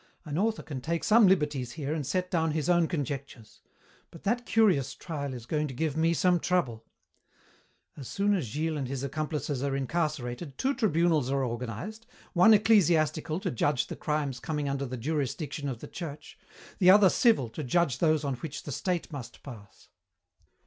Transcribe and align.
An 0.25 0.35
author 0.35 0.63
can 0.63 0.81
take 0.81 1.03
some 1.03 1.27
liberties 1.27 1.73
here 1.73 1.93
and 1.93 2.03
set 2.03 2.31
down 2.31 2.53
his 2.53 2.69
own 2.69 2.87
conjectures. 2.87 3.61
But 4.09 4.23
that 4.23 4.47
curious 4.47 4.95
trial 4.95 5.31
is 5.31 5.45
going 5.45 5.67
to 5.67 5.75
give 5.75 5.95
me 5.95 6.15
some 6.15 6.39
trouble. 6.39 6.85
"As 7.95 8.07
soon 8.07 8.33
as 8.33 8.45
Gilles 8.47 8.77
and 8.77 8.87
his 8.87 9.03
accomplices 9.03 9.61
are 9.61 9.75
incarcerated, 9.75 10.57
two 10.57 10.73
tribunals 10.73 11.29
are 11.29 11.43
organized, 11.43 12.07
one 12.33 12.51
ecclesiastical 12.55 13.39
to 13.41 13.51
judge 13.51 13.85
the 13.85 13.95
crimes 13.95 14.39
coming 14.39 14.67
under 14.67 14.87
the 14.87 14.97
jurisdiction 14.97 15.69
of 15.69 15.81
the 15.81 15.87
Church, 15.87 16.35
the 16.79 16.89
other 16.89 17.07
civil 17.11 17.47
to 17.49 17.63
judge 17.63 17.99
those 17.99 18.23
on 18.23 18.33
which 18.37 18.63
the 18.63 18.71
state 18.71 19.11
must 19.13 19.43
pass. 19.43 19.89